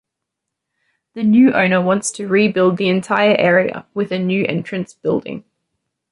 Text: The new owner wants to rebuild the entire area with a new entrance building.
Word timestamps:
The 1.13 1.21
new 1.21 1.53
owner 1.53 1.79
wants 1.79 2.09
to 2.13 2.27
rebuild 2.27 2.77
the 2.77 2.89
entire 2.89 3.35
area 3.37 3.85
with 3.93 4.11
a 4.11 4.17
new 4.17 4.43
entrance 4.47 4.95
building. 4.95 5.43